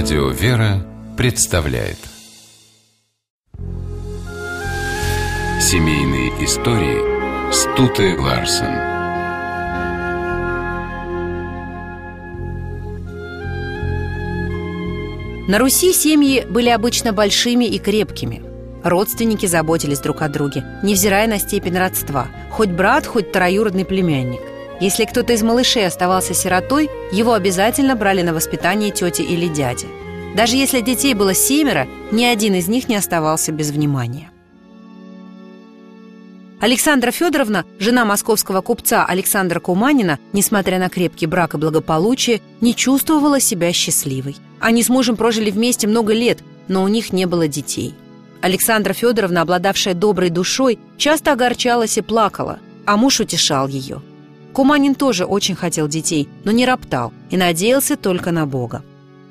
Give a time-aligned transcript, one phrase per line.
[0.00, 1.98] Радио «Вера» представляет
[5.60, 8.76] Семейные истории Стуты Ларсен
[15.48, 18.44] На Руси семьи были обычно большими и крепкими.
[18.84, 24.57] Родственники заботились друг о друге, невзирая на степень родства, хоть брат, хоть троюродный племянник.
[24.80, 29.86] Если кто-то из малышей оставался сиротой, его обязательно брали на воспитание тети или дяди.
[30.36, 34.30] Даже если детей было семеро, ни один из них не оставался без внимания.
[36.60, 43.40] Александра Федоровна, жена московского купца Александра Куманина, несмотря на крепкий брак и благополучие, не чувствовала
[43.40, 44.36] себя счастливой.
[44.60, 47.94] Они с мужем прожили вместе много лет, но у них не было детей.
[48.42, 54.02] Александра Федоровна, обладавшая доброй душой, часто огорчалась и плакала, а муж утешал ее.
[54.58, 58.82] Куманин тоже очень хотел детей, но не роптал и надеялся только на Бога.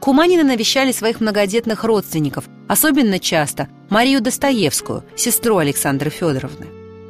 [0.00, 6.68] Куманины навещали своих многодетных родственников, особенно часто Марию Достоевскую, сестру Александры Федоровны.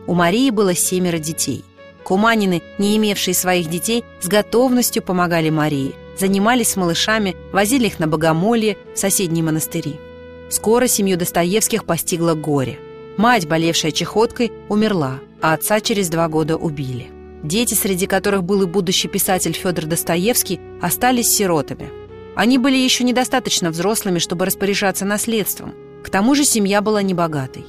[0.08, 1.64] У Марии было семеро детей.
[2.02, 8.08] Куманины, не имевшие своих детей, с готовностью помогали Марии, занимались с малышами, возили их на
[8.08, 10.00] богомолье в соседние монастыри.
[10.48, 12.80] Скоро семью Достоевских постигло горе.
[13.16, 17.19] Мать, болевшая чехоткой, умерла, а отца через два года убили.
[17.42, 21.90] Дети, среди которых был и будущий писатель Федор Достоевский, остались сиротами.
[22.36, 25.74] Они были еще недостаточно взрослыми, чтобы распоряжаться наследством.
[26.04, 27.64] К тому же семья была небогатой.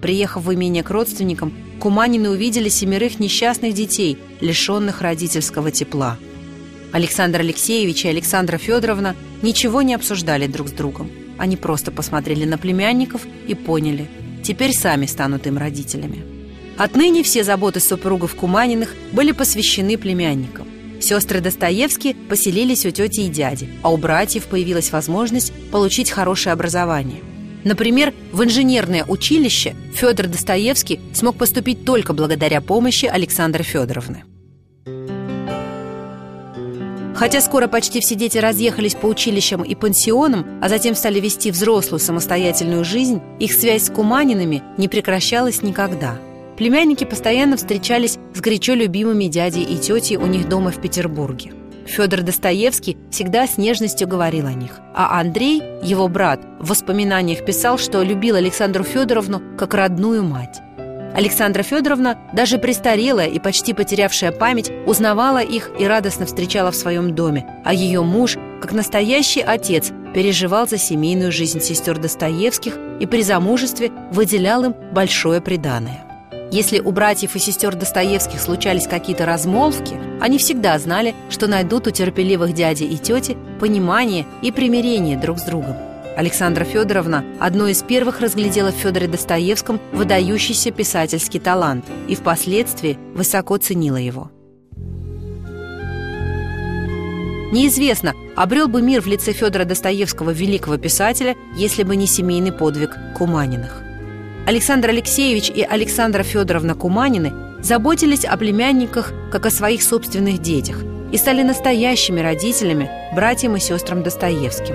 [0.00, 6.16] Приехав в имение к родственникам, Куманины увидели семерых несчастных детей, лишенных родительского тепла.
[6.92, 11.10] Александр Алексеевич и Александра Федоровна ничего не обсуждали друг с другом.
[11.36, 14.08] Они просто посмотрели на племянников и поняли,
[14.42, 16.37] теперь сами станут им родителями.
[16.78, 20.66] Отныне все заботы супругов Куманиных были посвящены племянникам.
[21.00, 27.22] Сестры Достоевские поселились у тети и дяди, а у братьев появилась возможность получить хорошее образование–
[27.64, 34.24] Например, в инженерное училище Федор Достоевский смог поступить только благодаря помощи Александры Федоровны.
[37.14, 41.98] Хотя скоро почти все дети разъехались по училищам и пансионам, а затем стали вести взрослую
[41.98, 46.18] самостоятельную жизнь, их связь с Куманинами не прекращалась никогда.
[46.58, 51.52] Племянники постоянно встречались с горячо любимыми дядей и тетей у них дома в Петербурге.
[51.86, 54.72] Федор Достоевский всегда с нежностью говорил о них.
[54.92, 60.58] А Андрей, его брат, в воспоминаниях писал, что любил Александру Федоровну как родную мать.
[61.14, 67.14] Александра Федоровна, даже престарелая и почти потерявшая память, узнавала их и радостно встречала в своем
[67.14, 73.22] доме, а ее муж, как настоящий отец, переживал за семейную жизнь сестер Достоевских и при
[73.22, 76.07] замужестве выделял им большое преданное.
[76.50, 81.90] Если у братьев и сестер Достоевских случались какие-то размолвки, они всегда знали, что найдут у
[81.90, 85.76] терпеливых дяди и тети понимание и примирение друг с другом.
[86.16, 93.58] Александра Федоровна одной из первых разглядела в Федоре Достоевском выдающийся писательский талант и впоследствии высоко
[93.58, 94.30] ценила его.
[97.52, 102.96] Неизвестно, обрел бы мир в лице Федора Достоевского великого писателя, если бы не семейный подвиг
[103.16, 103.87] Куманиных.
[104.48, 110.82] Александр Алексеевич и Александра Федоровна Куманины заботились о племянниках, как о своих собственных детях,
[111.12, 114.74] и стали настоящими родителями, братьям и сестрам Достоевским.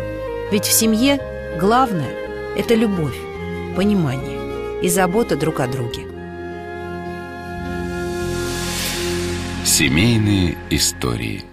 [0.52, 1.20] Ведь в семье
[1.60, 2.14] главное–
[2.56, 3.18] это любовь,
[3.76, 6.02] понимание и забота друг о друге.
[9.66, 11.46] Семейные истории–